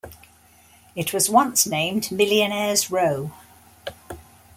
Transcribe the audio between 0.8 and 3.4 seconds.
It was once named "Millionaire's Row".